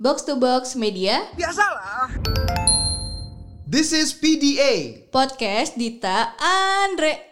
[0.00, 1.28] Box to Box Media,
[3.68, 5.04] This is PDA.
[5.12, 7.28] Podcast Dita Andre.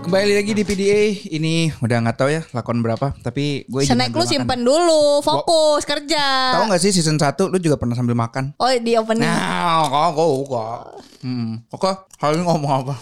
[0.00, 4.24] Kembali lagi di PDA ini udah nggak tahu ya lakon berapa tapi gue Snack lu
[4.24, 6.56] simpen dulu, fokus kerja.
[6.56, 8.56] Tahu nggak sih season 1 lu juga pernah sambil makan?
[8.56, 9.28] Oh di opening.
[9.28, 10.80] Nah, kok kok kok.
[11.20, 11.60] Hmm.
[11.68, 12.96] Oke, hari ini ngomong apa?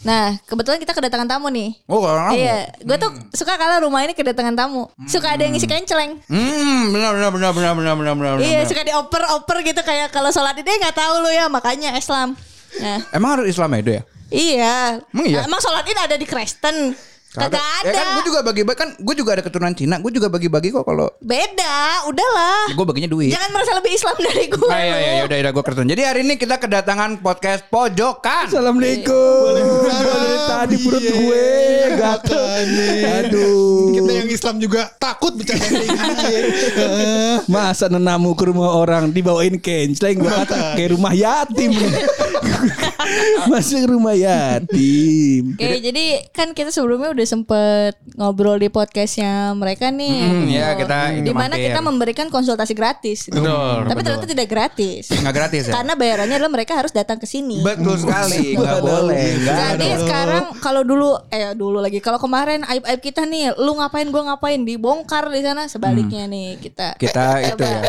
[0.00, 1.76] Nah, kebetulan kita kedatangan tamu nih.
[1.86, 4.88] Oh, kalau Iya, gue tuh suka kalau rumah ini kedatangan tamu.
[5.04, 6.18] Suka ada yang ngisi kenceleng.
[6.26, 8.34] Hmm, benar benar benar benar benar benar benar.
[8.40, 8.68] Iya, benar.
[8.68, 12.34] suka dioper-oper gitu kayak kalau sholat itu nggak tahu lu ya, makanya Islam.
[12.78, 14.02] Nah, Emang harus Islam Edo ya?
[14.30, 15.02] iya.
[15.10, 15.42] Emang iya?
[15.42, 16.94] Emang sholat id ada di Kristen?
[17.30, 17.86] Kagak ada.
[17.86, 20.82] Ya kan gue juga bagi-bagi kan gue juga ada keturunan Cina, gue juga bagi-bagi kok
[20.82, 22.74] kalau Beda, udahlah.
[22.74, 23.30] gue baginya duit.
[23.30, 24.66] Jangan merasa lebih Islam dari gue.
[24.66, 25.90] Ah, iya iya ya udah udah gue keturunan.
[25.94, 28.50] Jadi hari ini kita kedatangan podcast pojokan.
[28.50, 29.46] Assalamualaikum.
[29.46, 29.62] Dari
[30.48, 31.46] tadi perut gue
[31.96, 32.44] gatel.
[33.24, 33.92] Aduh.
[33.96, 35.68] Kita yang Islam juga takut bercanda.
[37.54, 41.74] Masa nenamu ke rumah orang dibawain kenceleng gue kata kayak rumah yatim.
[43.50, 45.56] Masih rumah yatim.
[45.56, 50.18] Oke, jadi kan kita sebelumnya udah sempet ngobrol di podcastnya mereka nih.
[50.20, 53.26] Hmm, ya, kita Di mana kita memberikan konsultasi gratis.
[53.32, 54.04] Betul, Tapi betul.
[54.04, 55.10] ternyata tidak gratis.
[55.10, 55.72] Nggak gratis ya?
[55.80, 57.64] Karena bayarannya adalah mereka harus datang ke sini.
[57.64, 59.24] Betul sekali, nggak boleh.
[59.42, 60.00] nggak Jadi ada.
[60.30, 64.22] Sekarang kalau dulu eh dulu lagi kalau kemarin aib aib kita nih, lu ngapain gua
[64.30, 66.94] ngapain dibongkar di sana sebaliknya nih kita.
[66.94, 67.80] kita itu ya.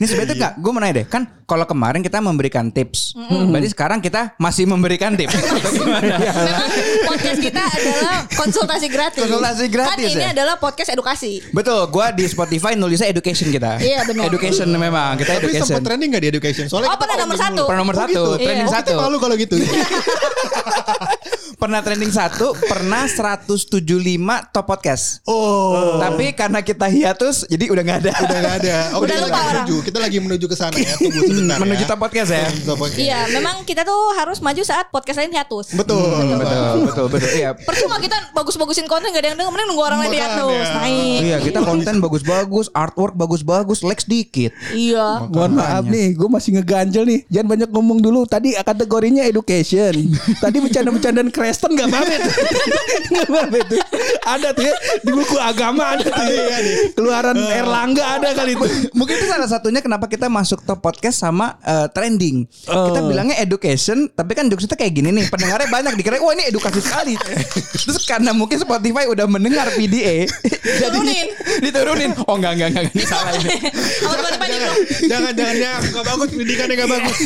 [0.00, 3.98] Ini sebenarnya nggak, gue mau nanya deh, kan kalau kemarin kita memberikan tips, berarti sekarang
[3.98, 5.34] kita masih memberikan tips.
[6.40, 6.68] Memang
[7.04, 9.20] podcast kita adalah konsultasi gratis.
[9.20, 10.32] Konsultasi gratis Kan ini ya?
[10.32, 11.38] adalah podcast edukasi.
[11.50, 13.76] Betul, gue di Spotify nulisnya education kita.
[13.76, 14.26] Iya, benar.
[14.26, 15.66] Education memang, kita Tapi education.
[15.68, 16.64] sempat trending gak di education?
[16.64, 17.62] Soalnya Oh, kita pernah nomor trending satu.
[17.68, 18.24] Pernah nomor Oh, satu, gitu?
[18.40, 18.72] trending Iya.
[18.72, 18.92] Kita satu.
[18.96, 19.56] malu kalau gitu.
[21.60, 23.82] Pernah trending satu, pernah 175
[24.54, 25.26] top podcast.
[25.26, 25.98] Oh.
[25.98, 28.12] Tapi karena kita hiatus, jadi udah nggak ada.
[28.14, 28.76] Udah gak ada.
[28.94, 29.50] Oh, Udah kita lupa lagi orang.
[29.50, 29.76] menuju.
[29.82, 30.94] Kita lagi menuju ke sana ya.
[30.94, 31.90] Tunggu sebentar Menuju ya.
[31.90, 32.46] top podcast ya.
[32.46, 33.02] Menuju top podcast.
[33.02, 35.66] Iya, memang kita tuh harus maju saat podcast lain hiatus.
[35.74, 35.98] Betul.
[36.38, 37.30] Betul, betul, betul.
[37.34, 37.50] Iya.
[37.58, 41.36] Percuma kita bagus-bagusin konten gak ada yang denger Mending nunggu orang lain hiatus Naik Iya,
[41.42, 44.54] kita konten bagus-bagus, artwork bagus-bagus, likes dikit.
[44.70, 47.20] Iya Mohon maaf nih, gue masih ngeganjel nih.
[47.26, 48.30] Jangan banyak ngomong dulu.
[48.30, 50.06] Tadi kategorinya education.
[50.44, 52.32] Tadi bercanda-bercandaan Kristen gak apa-apa tuh.
[53.16, 53.80] Gak apa-apa tuh.
[54.22, 54.74] Ada tuh ya.
[55.00, 56.24] Di buku agama ada tuh.
[56.28, 56.58] ya.
[56.94, 58.66] Keluaran Erlangga ada kali itu.
[58.92, 62.44] Mungkin itu salah satunya kenapa kita masuk top podcast sama eh, trending.
[62.68, 62.92] Oh.
[62.92, 65.26] Kita bilangnya education, tapi kan jokesnya kayak gini nih.
[65.32, 67.16] Pendengarnya banyak dikira wah ini edukasi sekali.
[67.74, 70.28] Terus karena mungkin Spotify udah mendengar PDA,
[70.80, 71.26] Diturunin.
[71.64, 72.10] diturunin.
[72.28, 73.56] Oh enggak enggak enggak, ini salah ini.
[75.08, 77.16] Jangan jangan ya gak bagus pendidikannya gak bagus.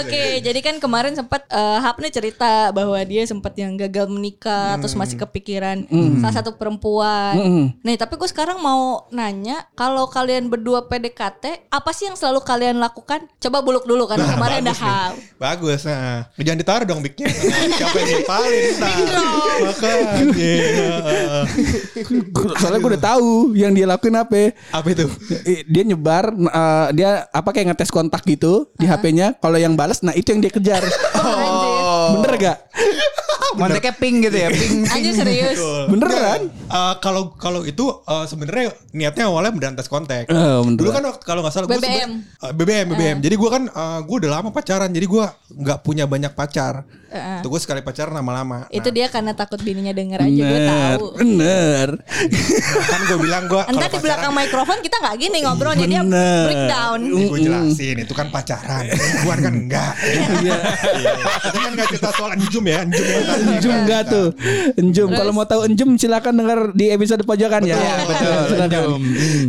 [0.00, 4.78] Oke jadi kan kemarin sempat eh, Hap nih cerita Bahwa dia sempat yang gagal menikah
[4.80, 5.86] Terus masih kepikiran
[6.20, 7.36] Salah satu perempuan
[7.82, 12.78] Nih tapi gue sekarang mau nanya Kalau kalian berdua PDKT Apa sih yang selalu kalian
[12.78, 13.26] lakukan?
[13.38, 14.74] Coba buluk dulu kan Kemarin ada.
[14.74, 15.88] Hap Bagus.
[15.88, 17.32] Nah, jangan ditaruh dong mic-nya.
[17.32, 18.96] Siapa yang ngepalin ntar.
[19.64, 20.12] Makanya.
[22.60, 24.52] Soalnya gue udah tahu yang dia lakuin apa.
[24.68, 25.08] Apa itu?
[25.64, 29.40] Dia nyebar, eh, dia apa kayak ngetes kontak gitu di HP-nya.
[29.40, 30.84] Kalau yang balas, nah itu yang dia kejar.
[31.20, 31.69] Oh.
[32.14, 32.58] Bener gak?
[33.50, 34.86] Kontaknya pink gitu ya, pink.
[34.94, 35.58] Anjir serius
[35.90, 36.40] Bener kan?
[36.46, 40.30] Eh, kalau kalau itu eh, sebenarnya niatnya awalnya berantas kontak.
[40.30, 40.78] Bener.
[40.78, 42.10] Dulu kan waktu- kalau nggak salah gua BBM.
[42.22, 43.16] eh, BBM BBM.
[43.18, 44.88] Jadi gue kan eh, gue udah lama pacaran.
[44.88, 45.24] Jadi gue
[45.56, 46.86] nggak punya banyak pacar.
[47.10, 47.38] Heeh.
[47.42, 48.70] Tuh gue sekali pacaran lama-lama.
[48.70, 51.88] Itu dia karena takut bininya denger aja Gue Bener, tahu bener.
[52.00, 56.44] Nah, kan gue bilang gue Entar di belakang mikrofon kita nggak gini ngobrolnya dia Bener.
[56.46, 57.00] breakdown.
[57.02, 58.84] gue jelasin itu kan pacaran.
[59.20, 59.92] Bukan kan enggak.
[60.40, 60.58] Iya.
[61.42, 63.06] Kita kan nggak cerita soal enjum ya, enjum.
[63.50, 64.28] Enjum enggak tuh.
[64.76, 65.08] Enjum.
[65.10, 67.74] Kalau mau tahu enjum silakan dengar di episode pojokan ya.
[67.74, 68.32] Iya, betul.
[68.48, 68.70] Silakan.
[68.70, 69.00] Enjum.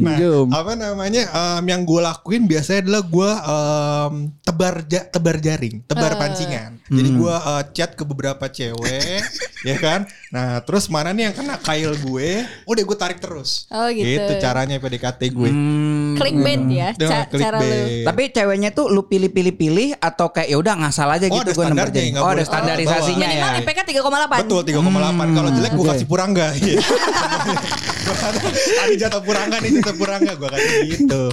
[0.01, 0.47] Nah, Enjum.
[0.49, 6.17] apa namanya em, yang gue lakuin biasanya adalah gue em, tebar ja- tebar jaring, tebar
[6.17, 6.81] pancingan.
[6.87, 9.19] Jadi gue eh, chat ke beberapa cewek,
[9.69, 10.03] ya kan.
[10.29, 12.29] Nah, terus mana nih yang kena kail gue,
[12.63, 13.67] udah gue tarik terus.
[13.67, 14.07] Oh, gitu.
[14.07, 15.49] Itu caranya PDKT gue.
[15.49, 16.13] Hmm.
[16.13, 17.65] Clickbait ya ca- cara lu.
[17.65, 18.03] clickbait.
[18.03, 21.63] Tapi ceweknya tuh lu pilih-pilih-pilih atau kayak ya udah ngasal aja Oh, gitu ada gua
[21.65, 22.11] nomor standarnya, jadi.
[22.11, 23.43] nggak Oh, ada standarisasinya ya.
[23.45, 24.41] Minimal IPK 3,8.
[24.41, 26.79] Betul 3,8 Kalau jelek gue kasih purangga gitu.
[28.11, 31.23] Ada jatah purangga nih jatah purangga gue kasih gitu.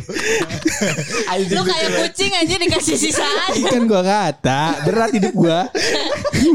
[1.54, 3.50] Lu kayak kucing aja dikasih sisaan.
[3.66, 5.68] Kan gua kata berat hidup gua.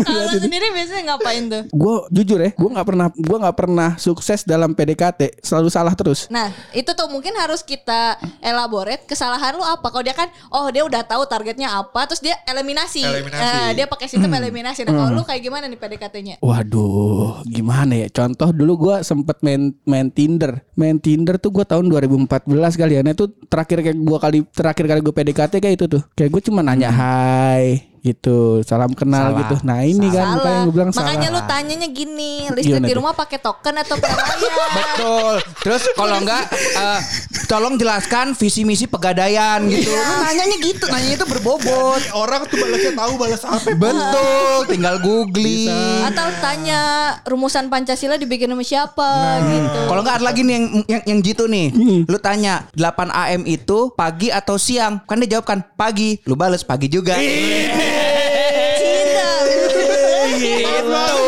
[0.03, 1.63] Kalau sendiri biasanya ngapain tuh?
[1.71, 6.31] Gue jujur ya, gue nggak pernah, gue nggak pernah sukses dalam PDKT, selalu salah terus.
[6.31, 9.87] Nah, itu tuh mungkin harus kita elaborate kesalahan lu apa.
[9.91, 13.03] Kalau dia kan oh dia udah tahu targetnya apa terus dia eliminasi.
[13.03, 13.43] Eliminasi.
[13.43, 14.87] Eh, dia pakai sistem eliminasi.
[14.87, 16.35] Nah, kalau lu kayak gimana nih PDKT-nya?
[16.39, 18.07] Waduh, gimana ya?
[18.09, 20.62] Contoh dulu gua sempet main main Tinder.
[20.77, 22.45] Main Tinder tuh gua tahun 2014
[22.77, 23.01] kali ya.
[23.01, 26.01] Nah itu terakhir kayak gua kali terakhir kali gue PDKT kayak itu tuh.
[26.13, 29.39] Kayak gue cuma nanya hai gitu, salam kenal Salah.
[29.39, 29.55] gitu.
[29.63, 31.39] Nah ini kan makanya gue bilang Makanya salah.
[31.39, 34.38] lu tanyanya gini, listrik Gimana di rumah pakai token atau perayaan?
[34.75, 35.35] Betul.
[35.63, 37.00] Terus kalau enggak eh,
[37.47, 39.88] tolong jelaskan visi misi pegadaian gitu.
[39.88, 40.03] Iya.
[40.03, 42.01] Lu nanyanya gitu, nanyanya itu berbobot.
[42.27, 43.67] Orang tuh balasnya tahu balas apa.
[43.71, 46.03] Betul, tinggal googling.
[46.03, 46.81] Atau tanya
[47.23, 49.09] rumusan Pancasila dibikin sama siapa
[49.47, 49.79] gitu.
[49.88, 51.71] Kalau enggak ada lagi nih yang yang, yang gitu nih.
[52.03, 55.00] Lu tanya 8 AM itu pagi atau siang?
[55.07, 56.19] Kan dia jawab kan pagi.
[56.27, 57.15] Lu bales pagi juga.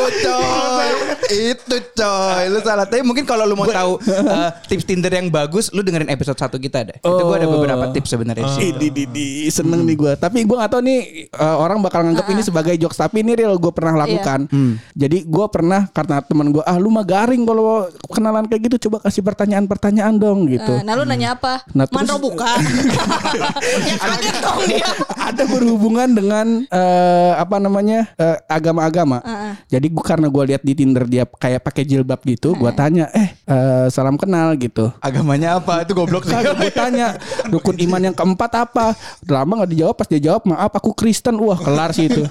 [0.09, 0.54] Itu coy
[1.29, 2.43] itu coy.
[2.49, 2.85] Lu salah.
[2.85, 6.57] Tapi mungkin kalau lu mau tahu eh, tips Tinder yang bagus lu dengerin episode satu
[6.57, 6.97] kita deh.
[6.99, 8.77] Itu gua ada beberapa tips sebenarnya situ.
[8.77, 10.99] Di, di, di, seneng nih gue Tapi gue gak tahu nih
[11.31, 14.49] uh, Orang bakal nganggap ini sebagai jokes Tapi ini real gue pernah lakukan.
[14.93, 19.05] Jadi gue pernah Karena teman gue Ah lu mah garing Kalau kenalan kayak gitu Coba
[19.05, 20.73] kasih pertanyaan-pertanyaan dong gitu.
[20.75, 21.63] Eh, Nah lu nanya apa?
[21.73, 22.45] Nah, terus- Manro buka.
[23.87, 24.89] ya kaget dong dia.
[25.15, 29.21] ada berhubungan dengan eh, apa namanya eh, agama-agama.
[29.69, 33.34] Jadi gua karena gue lihat di Tinder dia kayak pakai jilbab gitu, gua tanya, eh
[33.45, 34.89] eh, salam kenal gitu.
[34.99, 35.85] agamanya apa?
[35.85, 36.33] Itu goblok sih.
[36.33, 37.17] Gue tanya
[37.49, 38.97] rukun iman yang keempat apa?
[39.25, 41.37] Lama gak dijawab Pas dia jawab maaf aku Kristen.
[41.37, 42.25] Wah kelar sih itu.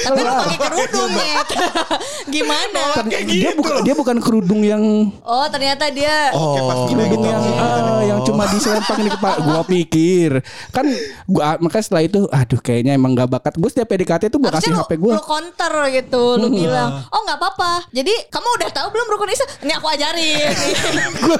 [0.00, 1.48] Tapi lu pakai kerudung Nyet.
[2.34, 2.82] Gimana?
[3.26, 4.82] Dia bukan dia bukan kerudung yang
[5.26, 9.36] Oh ternyata dia kerudung yang ah, yang cuma diselempang di kepala.
[9.42, 10.30] Gua pikir.
[10.70, 10.86] Kan
[11.26, 13.52] gua makanya setelah itu aduh kayaknya emang gak bakat.
[13.58, 15.14] Gue setiap PDKT tuh gua kasih Harusnya HP lu, gua.
[15.18, 17.90] lu counter gitu Lu bilang Oh gak apa-apa.
[17.90, 19.48] Jadi kamu udah tahu belum rukun Islam?
[19.66, 20.54] Ini aku ajarin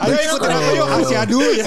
[0.01, 1.67] Ayo ikutin aku yuk Asyadu ya.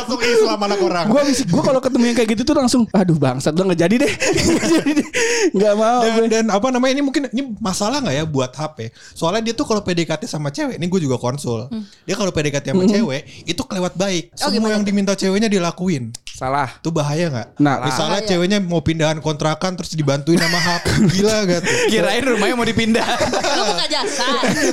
[0.00, 1.04] Langsung Islam anak orang.
[1.10, 4.12] Gua gua kalau ketemu yang kayak gitu tuh langsung aduh bangsat udah nggak jadi deh.
[5.56, 6.26] Nggak mau dan, gue.
[6.30, 8.94] dan apa namanya ini mungkin ini masalah nggak ya buat HP?
[9.12, 11.66] Soalnya dia tuh kalau PDKT sama cewek, ini gue juga konsul.
[12.06, 14.30] Dia kalau PDKT sama cewek itu kelewat baik.
[14.38, 16.14] Oh, Semua gimana yang diminta ceweknya dilakuin.
[16.32, 17.48] Salah Itu bahaya nggak?
[17.60, 18.30] Nah, misalnya Bahaya.
[18.32, 21.74] ceweknya mau pindahan kontrakan terus dibantuin sama HP, gila gak tuh?
[21.92, 23.04] kirain rumahnya mau dipindah
[23.56, 24.26] Lu buka jasa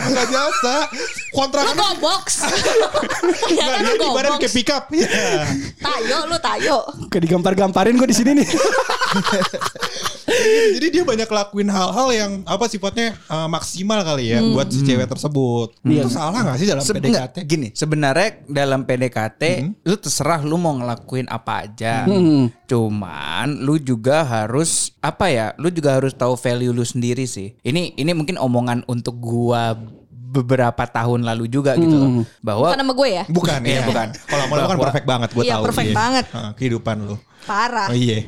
[0.08, 0.76] Bukan jasa.
[0.88, 4.84] Lu Kontrakan go box Ternyata Nggak, lu dia box kayak pick up.
[4.90, 5.46] Iya.
[5.78, 6.78] Tayo lu tayo
[7.12, 8.48] Kayak digampar-gamparin gue di sini nih.
[10.76, 15.08] Jadi dia banyak lakuin hal-hal yang apa sifatnya uh, maksimal kali ya buat si cewek
[15.08, 15.76] tersebut.
[15.84, 17.36] Itu salah gak sih dalam Seb- PDKT?
[17.44, 19.42] gini, sebenarnya dalam PDKT
[19.84, 22.08] lu terserah lu mau ngelakuin apa aja.
[22.66, 25.58] Cuman lu juga harus apa ya?
[25.58, 27.58] Lu juga harus tahu value lu sendiri sih.
[27.60, 29.74] Ini ini mungkin omongan untuk gua
[30.30, 32.10] beberapa tahun lalu juga gitu loh.
[32.40, 33.82] Bahwa Bukan sama gue ya Bukan Iya, ya.
[33.90, 34.08] bukan.
[34.30, 35.64] Kalau sama lu kan perfect banget gue Iya, tahu.
[35.66, 35.98] perfect iya.
[35.98, 36.26] banget.
[36.30, 37.16] Heeh, kehidupan lu.
[37.40, 38.28] Parah Oh iya.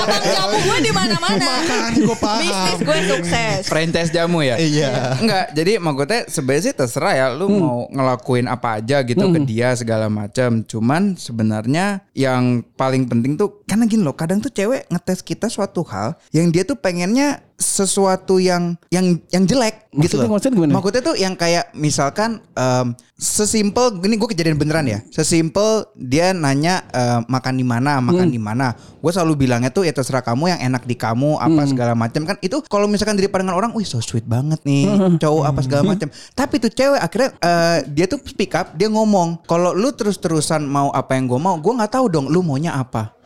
[0.00, 2.40] Abang jamu gue di mana-mana Makan, gua paham.
[2.40, 4.56] Bisnis gue sukses franchise jamu ya?
[4.56, 5.18] Iya.
[5.20, 9.74] Enggak, jadi maksudnya sebenarnya sih terserah ya lu mau ngelakuin apa aja gitu ke dia
[9.74, 10.62] segala macam.
[10.64, 15.82] Cuman sebenarnya yang paling penting tuh karena gini loh, kadang tuh cewek ngetes kita suatu
[15.84, 20.36] hal yang dia tuh pengennya sesuatu yang yang yang jelek gitu loh.
[20.36, 20.72] maksudnya gimana?
[20.76, 25.00] Maksudnya tuh yang kayak misalkan em, sesimpel gini gue kejadian beneran ya.
[25.08, 28.76] Sesimpel dia nanya em, makan di mana, makan di mana.
[29.00, 32.36] Gue selalu bilangnya tuh ya terserah kamu yang enak di kamu apa segala macam kan
[32.44, 34.92] itu kalau misalkan dari pandangan orang, wih so sweet banget nih
[35.22, 36.12] cowok apa segala macam.
[36.36, 40.92] Tapi tuh cewek akhirnya eh, dia tuh speak up, dia ngomong kalau lu terus-terusan mau
[40.92, 43.16] apa yang gue mau, gue nggak tahu dong lu maunya apa.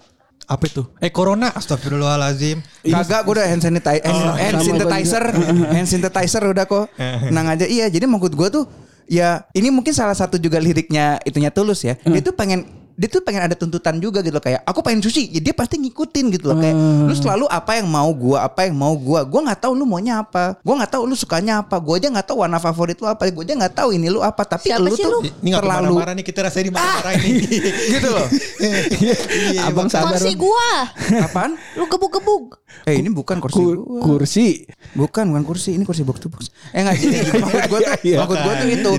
[0.50, 0.82] Apa itu?
[0.98, 2.58] Eh corona, astagfirullahalazim.
[2.82, 5.24] Kagak gue udah hand sanitizer, hand, Oh, hand synthetizer,
[5.70, 6.90] hand synthetizer udah kok.
[7.30, 7.86] Nang aja iya.
[7.86, 8.64] Jadi maksud gue tuh
[9.06, 11.94] ya ini mungkin salah satu juga liriknya itunya tulus ya.
[12.02, 12.66] Dia tuh pengen
[13.00, 15.80] dia tuh pengen ada tuntutan juga gitu loh kayak aku pengen sushi ya dia pasti
[15.80, 16.76] ngikutin gitu loh kayak
[17.08, 20.20] lu selalu apa yang mau gua apa yang mau gua gua nggak tahu lu maunya
[20.20, 23.24] apa gua nggak tahu lu sukanya apa gua aja nggak tahu warna favorit lu apa
[23.26, 25.18] gua aja nggak tahu ini lu apa tapi Siapa lu sih tuh lu?
[25.24, 27.32] Ini gak terlalu ke mana-mana nih kita rasanya dimarah-marah ini.
[27.94, 28.26] gitu loh
[28.60, 29.88] Iya, Abang Bang.
[29.88, 30.12] sabar.
[30.12, 30.68] Kursi gue
[31.18, 34.00] apaan Lu gebuk-gebuk eh ini bukan kursi Ku- gua.
[34.00, 34.62] kursi.
[34.92, 35.74] Bukan, bukan kursi.
[35.74, 36.54] Ini kursi box to box.
[36.70, 38.16] Eh enggak jadi maksud gue tuh, Iya.
[38.20, 38.90] maksud gue tuh itu.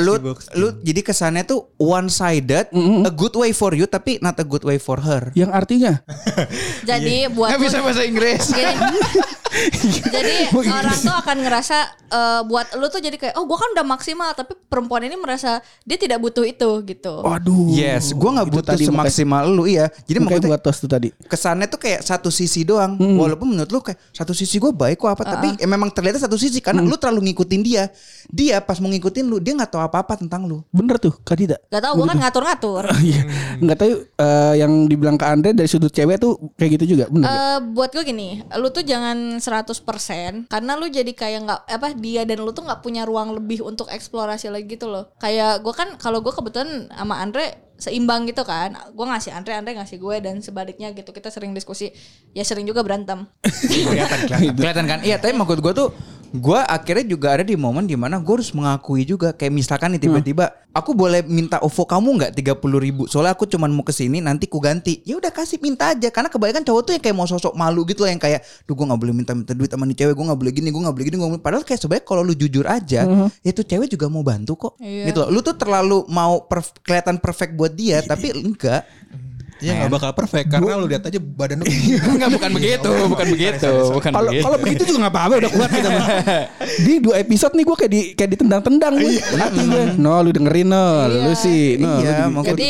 [0.00, 0.12] Lu
[0.56, 2.66] lu jadi kesannya tuh one sided,
[3.02, 5.34] a good way for you tapi not a good way for her.
[5.34, 5.92] Yang artinya
[6.90, 8.42] Jadi buat Nggak bisa bahasa Inggris.
[10.14, 10.34] Jadi
[10.68, 11.76] orang tuh akan ngerasa
[12.08, 15.60] eh, buat lu tuh jadi kayak oh gua kan udah maksimal tapi perempuan ini merasa
[15.84, 17.20] dia tidak butuh itu gitu.
[17.20, 17.68] Waduh.
[17.72, 19.92] Yes, gue nggak butuh tadi semaksimal lu iya.
[20.08, 21.12] Jadi Makanya buat tos tuh tadi.
[21.28, 22.96] kesannya tuh kayak satu sisi doang.
[22.96, 26.40] Walaupun menurut lu kayak satu sisi gue baik kok apa, tapi eh, memang ternyata satu
[26.40, 27.92] sisi karena lu terlalu ngikutin dia.
[28.32, 30.64] Dia pas mau ngikutin lu, dia nggak tahu apa-apa tentang lu.
[30.72, 31.60] Bener tuh, Kak Dita.
[31.68, 32.84] Gak tau gua kan ngatur-ngatur.
[33.02, 33.26] Iya,
[33.58, 37.26] nggak tahu eh, yang dibilang ke Andre dari sudut cewek tuh kayak gitu juga, bener.
[37.26, 42.22] Eh buat gue gini, lu tuh jangan 100% karena lu jadi kayak nggak apa dia
[42.22, 45.10] dan lu tuh nggak punya ruang lebih untuk eksplorasi lagi gitu loh.
[45.18, 48.78] Kayak gue kan kalau gue kebetulan sama Andre seimbang gitu kan.
[48.94, 51.10] Gue ngasih Andre, Andre ngasih gue dan sebaliknya gitu.
[51.10, 51.90] Kita sering diskusi,
[52.30, 53.26] ya sering juga berantem.
[53.50, 54.54] kelihatan, kelihatan.
[54.54, 54.98] kelihatan kan?
[55.02, 55.90] Iya, tapi maksud gue tuh
[56.32, 60.00] gue akhirnya juga ada di momen di mana gue harus mengakui juga kayak misalkan nih
[60.02, 63.04] tiba-tiba aku boleh minta OVO kamu nggak tiga puluh ribu?
[63.04, 65.04] Soalnya aku cuman mau ke sini nanti ku ganti.
[65.04, 66.08] Ya udah kasih minta aja.
[66.08, 68.86] Karena kebanyakan cowok tuh yang kayak mau sosok malu gitu loh yang kayak duh gue
[68.88, 71.06] nggak boleh minta minta duit sama nih cewek gue nggak boleh gini gue nggak boleh
[71.06, 73.00] gini gue padahal kayak sebenarnya kalau lu jujur aja
[73.44, 74.72] ya tuh cewek juga mau bantu kok.
[74.80, 75.12] Iya.
[75.12, 75.28] gitu loh.
[75.28, 78.88] Lu tuh terlalu mau perf- kelihatan perfect buat dia tapi enggak
[79.62, 81.64] Iya nggak bakal perfect karena lu lihat aja badan lu.
[82.12, 85.88] Enggak bukan begitu, bukan begitu, bukan Kalau kalau begitu juga nggak apa-apa udah kuat kita.
[86.86, 89.12] Di dua episode nih gue kayak di kayak ditendang-tendang gue.
[89.16, 89.84] Hati gue.
[89.96, 91.78] No lu dengerin no, lu sih.
[91.78, 92.68] No, Iya, Jadi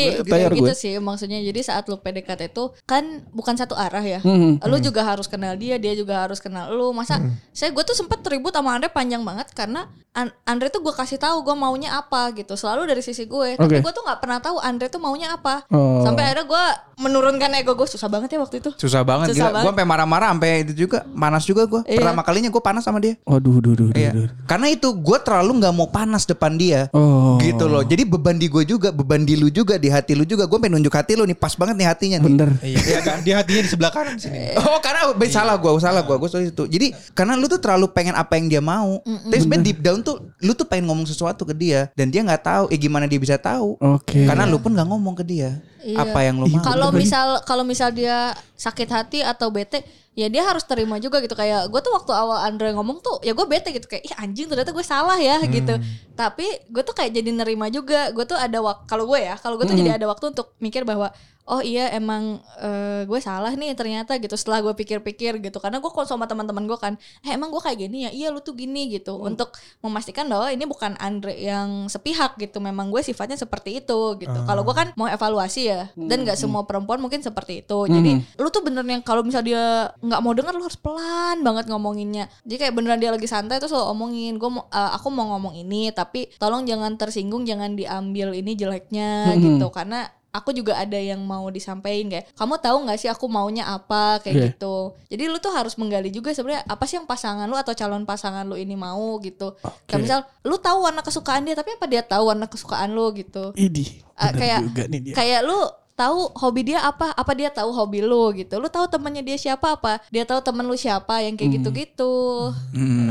[0.53, 0.73] gitu gue.
[0.73, 1.41] sih maksudnya.
[1.41, 3.01] Jadi saat lu PDKT itu kan
[3.33, 4.19] bukan satu arah ya.
[4.21, 6.93] Hmm, Lu juga harus kenal dia, dia juga harus kenal lu.
[6.93, 7.17] Masa
[7.49, 11.17] saya gue tuh sempet ribut sama Andre panjang banget karena An- Andre tuh gue kasih
[11.17, 12.53] tahu gue maunya apa gitu.
[12.53, 13.57] Selalu dari sisi gue.
[13.57, 15.65] Tapi gue tuh nggak pernah tahu Andre tuh maunya apa.
[15.73, 16.05] Oh.
[16.05, 18.69] Sampai akhirnya gue menurunkan ego gue susah banget ya waktu itu.
[18.77, 19.53] Susah banget Susah gila.
[19.53, 19.63] banget.
[19.65, 21.81] Gue sampai marah-marah sampai itu juga panas juga gue.
[21.85, 21.99] Iya.
[21.99, 23.17] Pertama kalinya gue panas sama dia.
[23.25, 24.11] Waduh, duh, duh, duh, Iya.
[24.13, 24.27] duh.
[24.45, 26.87] Karena itu gue terlalu nggak mau panas depan dia.
[26.93, 27.35] Oh.
[27.37, 27.81] Gitu loh.
[27.81, 30.45] Jadi beban di gue juga, beban di lu juga, di hati lu juga.
[30.45, 32.25] Gue pengen nunjuk hati lu nih pas banget nih hatinya nih.
[32.29, 32.49] Bener.
[32.61, 34.53] Iya kan dia hatinya di sebelah kanan sini.
[34.55, 36.63] Oh karena be- salah gue, salah gue, gue soal itu.
[36.69, 39.01] Jadi karena lu tuh terlalu pengen apa yang dia mau.
[39.03, 42.43] Tapi sebenarnya deep down tuh lu tuh pengen ngomong sesuatu ke dia dan dia nggak
[42.43, 42.63] tahu.
[42.69, 43.75] Eh gimana dia bisa tahu?
[43.81, 44.29] Oke.
[44.29, 45.99] Karena lu pun nggak ngomong ke dia Iya.
[45.99, 46.63] apa yang lu mau.
[46.63, 49.83] Kalau misal kalau misal dia sakit hati atau bete,
[50.15, 53.35] ya dia harus terima juga gitu kayak gue tuh waktu awal Andre ngomong tuh ya
[53.35, 55.75] gue bete gitu kayak ih anjing ternyata gue salah ya gitu.
[56.15, 58.09] Tapi gue tuh kayak jadi nerima juga.
[58.15, 60.87] Gue tuh ada waktu kalau gue ya, kalau gue tuh jadi ada waktu untuk mikir
[60.87, 61.11] bahwa
[61.43, 65.57] oh iya emang eh, gue salah nih ternyata gitu setelah gue pikir-pikir gitu.
[65.59, 68.11] Karena gue sama teman-teman gue kan eh emang gue kayak gini ya?
[68.11, 69.19] Iya lu tuh gini gitu.
[69.19, 69.51] Untuk
[69.83, 74.39] memastikan bahwa ini bukan Andre yang sepihak gitu memang gue sifatnya seperti itu gitu.
[74.47, 77.91] Kalau gue kan mau evaluasi ya dan nggak semua perempuan mungkin seperti itu.
[77.91, 79.65] Jadi lu tuh bener yang kalau misalnya dia
[79.99, 82.31] nggak mau dengar lu harus pelan banget ngomonginnya.
[82.47, 85.91] Jadi kayak beneran dia lagi santai terus lo omongin gue eh, aku mau ngomong ini
[85.91, 89.67] tapi tolong jangan tersinggung jangan diambil ini jeleknya gitu.
[89.67, 94.17] Karena aku juga ada yang mau disampaikan kayak kamu tahu nggak sih aku maunya apa
[94.19, 94.45] kayak Iya.
[94.49, 94.75] gitu
[95.07, 98.41] jadi lu tuh harus menggali juga sebenarnya apa sih yang pasangan lu atau calon pasangan
[98.41, 99.53] lu ini mau gitu
[99.85, 103.53] kayak misal lu tahu warna kesukaan dia tapi apa dia tahu warna kesukaan lu gitu
[103.53, 104.01] Idi.
[104.13, 105.13] Bener kayak juga nih dia.
[105.13, 105.57] kayak lu
[105.93, 109.77] tahu hobi dia apa apa dia tahu hobi lu gitu lu tahu temennya dia siapa
[109.77, 112.49] apa dia tahu temen lu siapa yang kayak gitu-gitu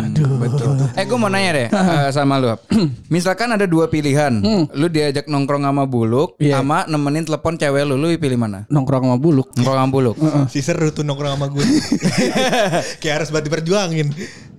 [0.02, 0.74] Aduh, betul.
[0.98, 2.52] Eh gue mau nanya deh eh, sama lu.
[3.14, 4.34] Misalkan ada dua pilihan.
[4.74, 6.58] Lu diajak nongkrong sama Buluk Iya.
[6.60, 8.66] sama nemenin telepon cewek lu, lu pilih mana?
[8.68, 9.48] Nongkrong sama buluk.
[9.54, 10.16] Nongkrong sama Buluk.
[10.50, 11.64] Si seru tuh nongkrong sama gue.
[13.00, 14.08] Kayak harus banget diperjuangin.